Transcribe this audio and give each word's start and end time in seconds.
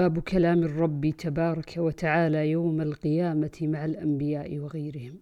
باب 0.00 0.18
كلام 0.18 0.62
الرب 0.62 1.10
تبارك 1.10 1.74
وتعالى 1.76 2.50
يوم 2.50 2.80
القيامة 2.80 3.58
مع 3.62 3.84
الأنبياء 3.84 4.58
وغيرهم. 4.58 5.20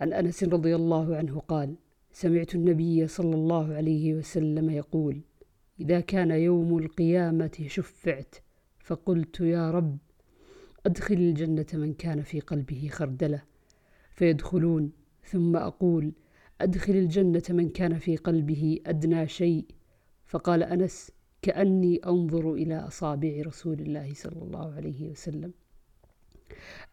عن 0.00 0.12
أنس 0.12 0.44
رضي 0.44 0.74
الله 0.74 1.16
عنه 1.16 1.38
قال: 1.38 1.74
سمعت 2.12 2.54
النبي 2.54 3.06
صلى 3.06 3.34
الله 3.34 3.74
عليه 3.74 4.14
وسلم 4.14 4.70
يقول: 4.70 5.20
إذا 5.80 6.00
كان 6.00 6.30
يوم 6.30 6.78
القيامة 6.78 7.64
شفعت 7.66 8.34
فقلت 8.78 9.40
يا 9.40 9.70
رب 9.70 9.98
أدخل 10.86 11.14
الجنة 11.14 11.66
من 11.74 11.92
كان 11.92 12.22
في 12.22 12.40
قلبه 12.40 12.88
خردلة 12.92 13.42
فيدخلون 14.14 14.92
ثم 15.24 15.56
أقول 15.56 16.12
أدخل 16.60 16.92
الجنة 16.92 17.42
من 17.50 17.68
كان 17.68 17.98
في 17.98 18.16
قلبه 18.16 18.78
أدنى 18.86 19.28
شيء 19.28 19.64
فقال 20.26 20.62
أنس 20.62 21.10
كأني 21.44 22.00
أنظر 22.06 22.54
إلى 22.54 22.76
أصابع 22.76 23.42
رسول 23.46 23.80
الله 23.80 24.14
صلى 24.14 24.42
الله 24.42 24.74
عليه 24.74 25.10
وسلم. 25.10 25.52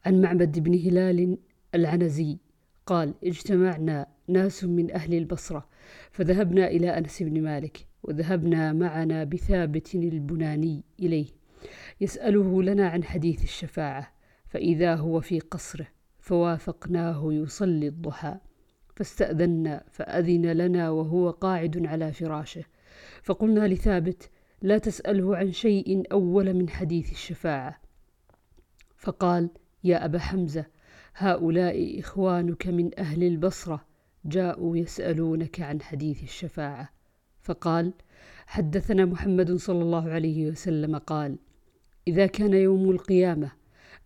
عن 0.06 0.22
معبد 0.22 0.60
بن 0.60 0.74
هلال 0.74 1.38
العنزي 1.76 2.38
قال 2.86 3.14
اجتمعنا 3.24 4.08
ناس 4.28 4.64
من 4.64 4.92
أهل 4.92 5.14
البصرة 5.14 5.68
فذهبنا 6.12 6.68
إلى 6.68 6.98
أنس 6.98 7.24
بن 7.24 7.42
مالك 7.44 7.88
وذهبنا 8.04 8.74
معنا 8.74 9.24
بثابت 9.24 9.96
البناني 9.96 10.84
إليه 11.00 11.28
يسأله 12.02 12.64
لنا 12.64 12.88
عن 12.90 13.04
حديث 13.04 13.44
الشفاعة 13.44 14.14
فإذا 14.48 14.96
هو 14.96 15.22
في 15.22 15.40
قصره 15.40 15.88
فوافقناه 16.20 17.34
يصلي 17.34 17.88
الضحى 17.88 18.36
فاستأذنا 18.96 19.84
فأذن 19.92 20.46
لنا 20.46 20.90
وهو 20.90 21.30
قاعد 21.30 21.88
على 21.88 22.14
فراشه 22.14 22.64
فقلنا 23.24 23.68
لثابت 23.68 24.30
لا 24.62 24.78
تسأله 24.78 25.38
عن 25.38 25.52
شيء 25.52 26.04
أول 26.12 26.54
من 26.54 26.70
حديث 26.70 27.12
الشفاعة. 27.12 27.82
فقال 28.96 29.50
يا 29.84 30.06
أبا 30.06 30.20
حمزة 30.20 30.66
هؤلاء 31.16 32.00
إخوانك 32.00 32.68
من 32.68 33.00
أهل 33.00 33.24
البصرة 33.24 33.86
جاءوا 34.26 34.78
يسألونك 34.78 35.62
عن 35.62 35.82
حديث 35.82 36.24
الشفاعة. 36.24 36.90
فقال 37.42 37.94
حدثنا 38.46 39.06
محمد 39.06 39.52
صلى 39.56 39.82
الله 39.82 40.10
عليه 40.10 40.48
وسلم 40.48 40.98
قال 40.98 41.38
إذا 42.08 42.26
كان 42.26 42.54
يوم 42.54 42.92
القيامة 42.92 43.52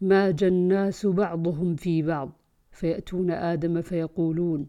ماج 0.02 0.44
الناس 0.44 1.06
بعضهم 1.06 1.76
في 1.76 2.02
بعض 2.02 2.32
فيأتون 2.72 3.32
آدم 3.32 3.82
فيقولون 3.82 4.68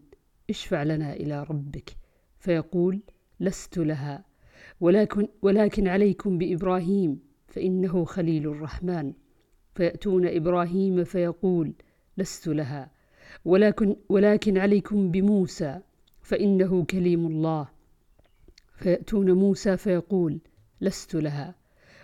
اشفع 0.49 0.83
لنا 0.83 1.13
إلى 1.13 1.43
ربك. 1.43 1.97
فيقول 2.39 3.01
لست 3.39 3.77
لها. 3.77 4.26
ولكن, 4.81 5.27
ولكن 5.41 5.87
عليكم 5.87 6.37
بإبراهيم 6.37 7.19
فإنه 7.47 8.05
خليل 8.05 8.47
الرحمن. 8.47 9.13
فيأتون 9.75 10.27
إبراهيم 10.27 11.03
فيقول 11.03 11.73
لست 12.17 12.47
لها. 12.47 12.91
ولكن, 13.45 13.95
ولكن 14.09 14.57
عليكم 14.57 15.11
بموسى 15.11 15.79
فإنه 16.21 16.85
كليم 16.85 17.27
الله. 17.27 17.67
فيأتون 18.75 19.31
موسى 19.31 19.77
فيقول 19.77 20.39
لست 20.81 21.15
لها. 21.15 21.55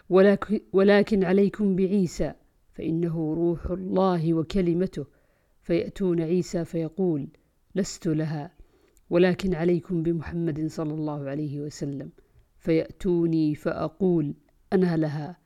ولكن, 0.09 0.59
ولكن 0.73 1.23
عليكم 1.23 1.75
بعيسى 1.75 2.33
فإنه 2.73 3.33
روح 3.33 3.65
الله 3.65 4.33
وكلمته. 4.33 5.05
فيأتون 5.61 6.21
عيسى 6.21 6.65
فيقول 6.65 7.27
لست 7.75 8.07
لها. 8.07 8.51
ولكن 9.09 9.53
عليكم 9.53 10.03
بمحمد 10.03 10.67
صلى 10.67 10.93
الله 10.93 11.29
عليه 11.29 11.59
وسلم. 11.59 12.09
فيأتوني 12.63 13.55
فأقول 13.55 14.33
أنا 14.73 14.97
لها 14.97 15.37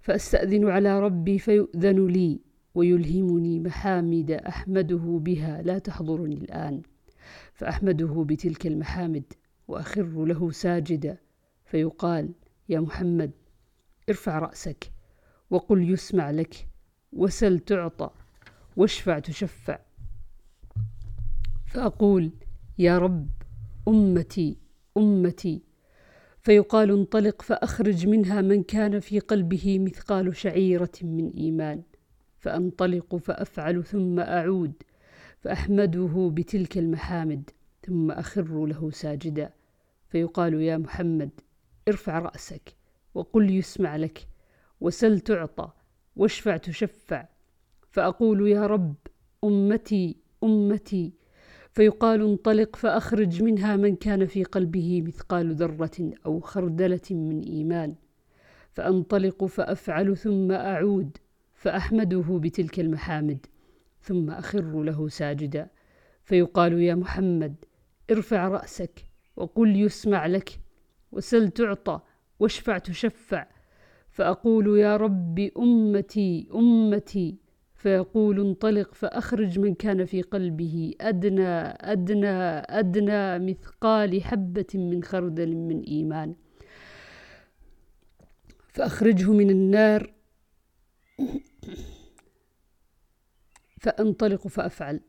فأستأذن 0.00 0.68
على 0.68 1.00
ربي 1.00 1.38
فيؤذن 1.38 2.06
لي 2.06 2.40
ويلهمني 2.74 3.60
محامد 3.60 4.30
أحمده 4.30 5.20
بها 5.22 5.62
لا 5.62 5.78
تحضرني 5.78 6.34
الآن 6.34 6.82
فأحمده 7.54 8.24
بتلك 8.28 8.66
المحامد 8.66 9.24
وأخر 9.68 10.24
له 10.24 10.50
ساجدا 10.50 11.18
فيقال 11.64 12.32
يا 12.68 12.80
محمد 12.80 13.30
ارفع 14.08 14.38
رأسك 14.38 14.92
وقل 15.50 15.90
يسمع 15.90 16.30
لك 16.30 16.68
وسل 17.12 17.58
تعطى 17.58 18.10
واشفع 18.76 19.18
تشفع. 19.18 19.78
فأقول 21.66 22.30
يا 22.78 22.98
رب 22.98 23.28
أمتي 23.88 24.58
أمتي 24.96 25.65
فيقال 26.46 26.90
انطلق 26.90 27.42
فأخرج 27.42 28.06
منها 28.06 28.40
من 28.40 28.62
كان 28.62 29.00
في 29.00 29.18
قلبه 29.18 29.78
مثقال 29.78 30.36
شعيرة 30.36 30.92
من 31.02 31.30
إيمان. 31.30 31.82
فأنطلق 32.38 33.16
فأفعل 33.16 33.84
ثم 33.84 34.20
أعود 34.20 34.72
فأحمده 35.38 36.30
بتلك 36.34 36.78
المحامد 36.78 37.50
ثم 37.86 38.10
أخر 38.10 38.66
له 38.66 38.90
ساجدا. 38.90 39.52
فيقال 40.08 40.54
يا 40.62 40.76
محمد 40.76 41.30
ارفع 41.88 42.18
رأسك 42.18 42.76
وقل 43.14 43.50
يسمع 43.50 43.96
لك 43.96 44.28
وسل 44.80 45.20
تعطى 45.20 45.70
واشفع 46.16 46.56
تشفع. 46.56 47.28
فأقول 47.90 48.48
يا 48.48 48.66
رب 48.66 48.94
أمتي 49.44 50.16
أمتي 50.44 51.12
فيقال 51.76 52.22
انطلق 52.22 52.76
فأخرج 52.76 53.42
منها 53.42 53.76
من 53.76 53.96
كان 53.96 54.26
في 54.26 54.44
قلبه 54.44 55.02
مثقال 55.02 55.54
ذرة 55.54 56.10
أو 56.26 56.40
خردلة 56.40 57.00
من 57.10 57.40
إيمان. 57.40 57.94
فأنطلق 58.72 59.44
فأفعل 59.44 60.16
ثم 60.16 60.52
أعود 60.52 61.16
فأحمده 61.54 62.40
بتلك 62.42 62.80
المحامد 62.80 63.46
ثم 64.00 64.30
أخر 64.30 64.82
له 64.82 65.08
ساجدا. 65.08 65.70
فيقال 66.24 66.80
يا 66.80 66.94
محمد 66.94 67.54
ارفع 68.10 68.48
رأسك 68.48 69.04
وقل 69.36 69.76
يسمع 69.76 70.26
لك 70.26 70.60
وسل 71.12 71.48
تعطى 71.48 72.00
واشفع 72.40 72.78
تشفع. 72.78 73.46
فأقول 74.08 74.78
يا 74.78 74.96
رب 74.96 75.38
أمتي 75.58 76.48
أمتي 76.54 77.38
فيقول 77.86 78.40
انطلق 78.40 78.94
فأخرج 78.94 79.58
من 79.58 79.74
كان 79.74 80.04
في 80.04 80.22
قلبه 80.22 80.94
أدنى 81.00 81.48
أدنى 81.92 82.36
أدنى 82.80 83.38
مثقال 83.38 84.22
حبة 84.22 84.66
من 84.74 85.02
خردل 85.02 85.56
من 85.56 85.82
إيمان. 85.82 86.34
فأخرجه 88.68 89.32
من 89.32 89.50
النار 89.50 90.12
فأنطلق 93.80 94.48
فأفعل. 94.48 95.00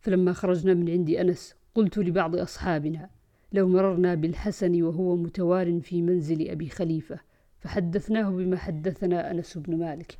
فلما 0.00 0.32
خرجنا 0.32 0.74
من 0.74 0.90
عند 0.90 1.10
أنس 1.10 1.54
قلت 1.74 1.98
لبعض 1.98 2.36
أصحابنا 2.36 3.10
لو 3.52 3.68
مررنا 3.68 4.14
بالحسن 4.14 4.82
وهو 4.82 5.16
متوار 5.16 5.80
في 5.80 6.02
منزل 6.02 6.50
أبي 6.50 6.68
خليفة 6.68 7.20
فحدثناه 7.58 8.30
بما 8.30 8.56
حدثنا 8.56 9.30
أنس 9.30 9.58
بن 9.58 9.78
مالك. 9.78 10.18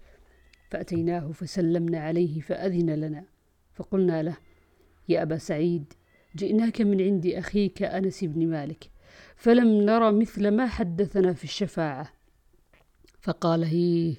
فأتيناه 0.71 1.33
فسلمنا 1.33 1.99
عليه 1.99 2.41
فأذن 2.41 2.91
لنا. 2.91 3.25
فقلنا 3.75 4.23
له 4.23 4.37
يا 5.09 5.23
أبا 5.23 5.39
سعيد 5.39 5.93
جئناك 6.37 6.81
من 6.81 7.01
عند 7.01 7.27
أخيك 7.27 7.83
أنس 7.83 8.25
بن 8.25 8.47
مالك 8.47 8.91
فلم 9.37 9.67
نرى 9.67 10.13
مثل 10.13 10.49
ما 10.49 10.67
حدثنا 10.67 11.33
في 11.33 11.45
الشفاعة. 11.45 12.13
فقال 13.21 13.65
هيه 13.65 14.15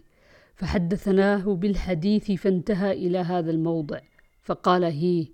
فحدثناه 0.56 1.56
بالحديث 1.56 2.32
فانتهى 2.32 2.92
إلى 2.92 3.18
هذا 3.18 3.52
الموضع. 3.52 4.00
فقال 4.44 4.84
هيه 4.84 5.26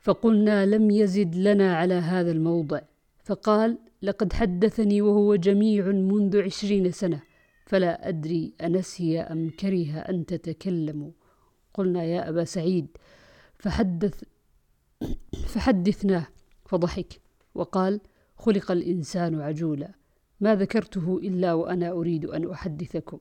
فقلنا 0.00 0.66
لم 0.66 0.90
يزد 0.90 1.34
لنا 1.34 1.76
على 1.76 1.94
هذا 1.94 2.32
الموضع. 2.32 2.80
فقال 3.24 3.78
لقد 4.02 4.32
حدثني 4.32 5.02
وهو 5.02 5.34
جميع 5.34 5.86
منذ 5.86 6.42
عشرين 6.42 6.90
سنة. 6.90 7.22
فلا 7.66 8.08
أدري 8.08 8.54
أنسي 8.60 9.20
أم 9.20 9.50
كره 9.50 9.98
أن 9.98 10.26
تتكلموا 10.26 11.10
قلنا 11.74 12.04
يا 12.04 12.28
أبا 12.28 12.44
سعيد 12.44 12.86
فحدث 13.58 14.22
فحدثناه 15.46 16.26
فضحك 16.66 17.20
وقال 17.54 18.00
خلق 18.36 18.70
الإنسان 18.70 19.40
عجولا. 19.40 19.94
ما 20.40 20.54
ذكرته 20.54 21.18
إلا 21.22 21.52
وأنا 21.52 21.90
أريد 21.90 22.24
أن 22.24 22.50
أحدثكم. 22.50 23.18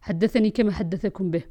حدثني 0.00 0.50
كما 0.50 0.72
حدثكم 0.72 1.30
به. 1.30 1.42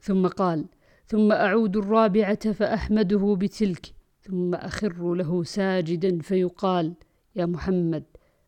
ثم 0.00 0.26
قال 0.26 0.66
ثم 1.06 1.32
أعود 1.32 1.76
الرابعة 1.76 2.52
فأحمده 2.52 3.36
بتلك 3.40 3.86
ثم 4.22 4.54
أخر 4.54 5.14
له 5.14 5.42
ساجدا 5.42 6.18
فيقال 6.18 6.94
يا 7.36 7.46
محمد 7.46 8.04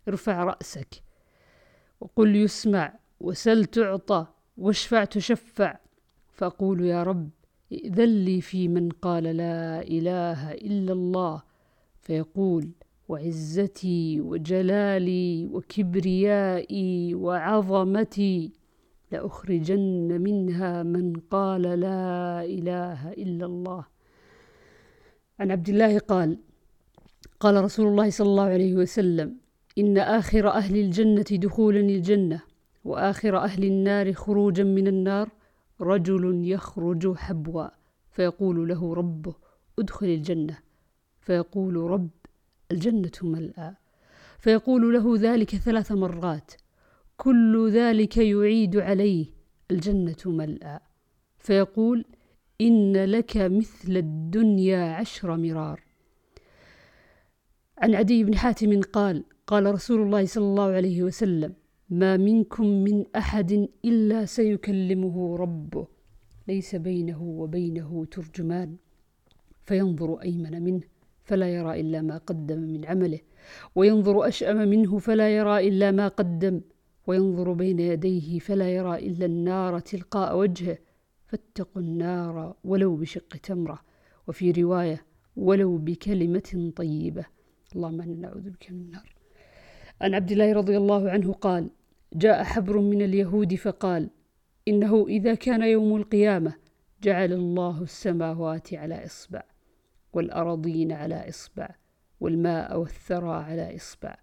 ارفع 0.08 0.44
رأسك. 0.44 1.02
وقل 2.00 2.36
يسمع. 2.36 3.05
وسل 3.20 3.64
تعطى 3.64 4.26
واشفع 4.56 5.04
تشفع. 5.04 5.78
فأقول 6.32 6.84
يا 6.84 7.02
رب 7.02 7.30
ائذن 7.72 8.24
لي 8.24 8.40
في 8.40 8.68
من 8.68 8.88
قال 8.88 9.24
لا 9.24 9.82
إله 9.82 10.52
إلا 10.52 10.92
الله. 10.92 11.42
فيقول 12.00 12.68
وعزتي 13.08 14.20
وجلالي 14.20 15.46
وكبريائي 15.46 17.14
وعظمتي 17.14 18.52
لأخرجن 19.12 20.20
منها 20.20 20.82
من 20.82 21.12
قال 21.30 21.62
لا 21.62 22.44
إله 22.44 23.12
إلا 23.12 23.46
الله. 23.46 23.84
عن 25.40 25.50
عبد 25.50 25.68
الله 25.68 25.98
قال 25.98 26.38
قال 27.40 27.64
رسول 27.64 27.86
الله 27.88 28.10
صلى 28.10 28.26
الله 28.26 28.44
عليه 28.44 28.74
وسلم 28.74 29.36
إن 29.78 29.98
آخر 29.98 30.48
أهل 30.48 30.76
الجنة 30.76 31.22
دخولا 31.30 31.80
الجنة. 31.80 32.42
وآخر 32.86 33.38
أهل 33.38 33.64
النار 33.64 34.12
خروجا 34.12 34.64
من 34.64 34.86
النار 34.88 35.28
رجل 35.80 36.40
يخرج 36.44 37.16
حبوا 37.16 37.68
فيقول 38.10 38.68
له 38.68 38.94
ربه 38.94 39.34
ادخل 39.78 40.06
الجنة. 40.06 40.58
فيقول 41.20 41.76
رب 41.76 42.10
الجنة 42.70 43.12
ملأى. 43.22 43.74
فيقول 44.38 44.94
له 44.94 45.16
ذلك 45.16 45.56
ثلاث 45.56 45.92
مرات 45.92 46.52
كل 47.16 47.70
ذلك 47.70 48.16
يعيد 48.16 48.76
عليه 48.76 49.26
الجنة 49.70 50.22
ملأى. 50.26 50.80
فيقول 51.38 52.04
إن 52.60 53.04
لك 53.04 53.36
مثل 53.36 53.96
الدنيا 53.96 54.94
عشر 54.94 55.36
مرار. 55.36 55.80
عن 57.78 57.94
عدي 57.94 58.24
بن 58.24 58.36
حاتم 58.36 58.80
قال 58.80 59.24
قال 59.46 59.74
رسول 59.74 60.02
الله 60.02 60.26
صلى 60.26 60.44
الله 60.44 60.72
عليه 60.72 61.02
وسلم 61.02 61.54
ما 61.90 62.16
منكم 62.16 62.66
من 62.66 63.04
أحد 63.16 63.68
إلا 63.84 64.24
سيكلمه 64.24 65.36
ربه. 65.36 65.86
ليس 66.48 66.74
بينه 66.74 67.22
وبينه 67.22 68.04
ترجمان. 68.10 68.76
فينظر 69.64 70.22
أيمن 70.22 70.62
منه 70.62 70.80
فلا 71.24 71.48
يرى 71.54 71.80
إلا 71.80 72.02
ما 72.02 72.18
قدم 72.18 72.58
من 72.58 72.84
عمله. 72.84 73.20
وينظر 73.74 74.28
أشأم 74.28 74.68
منه 74.68 74.98
فلا 74.98 75.36
يرى 75.36 75.68
إلا 75.68 75.90
ما 75.90 76.08
قدم. 76.08 76.60
وينظر 77.06 77.52
بين 77.52 77.78
يديه 77.78 78.38
فلا 78.38 78.68
يرى 78.74 78.98
إلا 78.98 79.26
النار 79.26 79.78
تلقاء 79.80 80.38
وجهه. 80.38 80.78
فاتقوا 81.26 81.82
النار 81.82 82.56
ولو 82.64 82.96
بشق 82.96 83.36
تمرة. 83.36 83.78
وفي 84.28 84.50
رواية 84.50 85.06
ولو 85.36 85.76
بكلمة 85.76 86.72
طيبة. 86.76 87.24
اللهم 87.74 88.00
إنا 88.00 88.14
نعوذ 88.14 88.50
بك 88.50 88.66
من 88.70 88.80
النار. 88.80 89.14
عن 90.00 90.14
عبد 90.14 90.32
الله 90.32 90.52
رضي 90.52 90.76
الله 90.76 91.10
عنه 91.10 91.32
قال 91.32 91.70
جاء 92.14 92.42
حبر 92.42 92.78
من 92.78 93.02
اليهود 93.02 93.54
فقال 93.54 94.10
إنه 94.68 95.06
إذا 95.08 95.34
كان 95.34 95.62
يوم 95.62 95.96
القيامة 95.96 96.54
جعل 97.02 97.32
الله 97.32 97.82
السماوات 97.82 98.74
على 98.74 99.04
إصبع 99.04 99.42
والأراضين 100.12 100.92
على 100.92 101.28
إصبع 101.28 101.68
والماء 102.20 102.78
والثرى 102.78 103.44
على 103.44 103.76
إصبع 103.76 104.16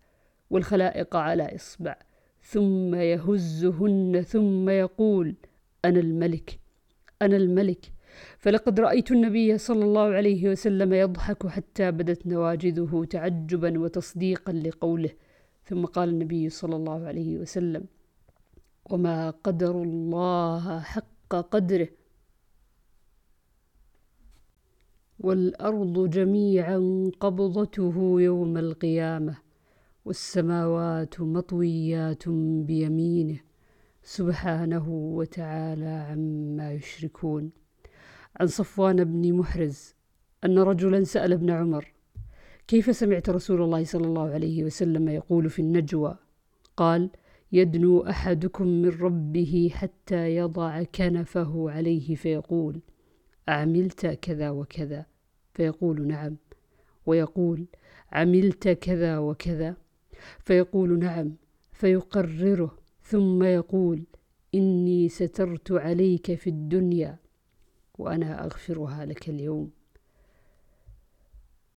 والخلائق 0.50 1.16
على 1.16 1.56
إصبع 1.56 1.96
ثم 2.42 2.96
يهزهن 2.96 4.22
ثم 4.28 4.70
يقول 4.70 5.36
أنا 5.86 6.00
الملك 6.00 6.60
أنا 7.22 7.38
الملك. 7.38 7.86
فلقد 8.38 8.80
رأيت 8.80 9.12
النبي 9.12 9.58
صلى 9.58 9.86
الله 9.86 10.02
عليه 10.02 10.50
وسلم 10.50 10.94
يضحك 10.94 11.48
حتى 11.48 11.92
بدت 11.92 12.28
نواجذه 12.28 13.06
تعجبا 13.10 13.80
وتصديقا 13.80 14.54
لقوله 14.54 15.10
ثم 15.66 15.86
قال 15.86 16.10
النبي 16.10 16.50
صلى 16.50 16.76
الله 16.76 17.06
عليه 17.06 17.38
وسلم 17.38 17.86
وما 18.92 19.30
قدر 19.30 19.82
الله 19.82 20.80
حق 20.80 21.36
قدره 21.52 21.88
والأرض 25.20 26.10
جميعا 26.10 27.12
قبضته 27.20 28.22
يوم 28.22 28.58
القيامة 28.58 29.38
والسماوات 30.06 31.22
مطويات 31.22 32.30
بيمينه 32.68 33.40
سبحانه 34.04 34.90
وتعالى 34.90 35.86
عما 35.86 36.74
يشركون. 36.74 37.52
عن 38.40 38.48
صفوان 38.48 39.04
بن 39.04 39.34
محرز 39.34 39.96
أن 40.46 40.60
رجلا 40.60 41.04
سأل 41.04 41.34
ابن 41.34 41.50
عمر 41.50 41.93
كيف 42.68 42.96
سمعت 42.96 43.30
رسول 43.30 43.62
الله 43.62 43.84
صلى 43.84 44.08
الله 44.08 44.30
عليه 44.30 44.64
وسلم 44.64 45.10
يقول 45.10 45.50
في 45.50 45.60
النجوى؟ 45.60 46.18
قال 46.78 47.10
يدنو 47.52 48.02
أحدكم 48.02 48.68
من 48.68 48.90
ربه 48.90 49.72
حتى 49.74 50.36
يضع 50.36 50.84
كنفه 50.84 51.72
عليه 51.72 52.16
فيقول 52.16 52.80
أعملت 53.50 54.06
كذا 54.06 54.50
وكذا؟ 54.50 55.06
فيقول 55.54 56.08
نعم. 56.08 56.36
ويقول 57.06 57.66
عملت 58.12 58.68
كذا 58.70 59.18
وكذا؟ 59.18 59.76
فيقول 60.40 61.00
نعم. 61.00 61.36
فيقرره 61.72 62.78
ثم 63.02 63.44
يقول 63.44 64.04
إني 64.56 65.10
سترت 65.10 65.72
عليك 65.72 66.36
في 66.36 66.50
الدنيا 66.50 67.18
وأنا 67.98 68.46
أغفرها 68.46 69.06
لك 69.06 69.30
اليوم. 69.30 69.72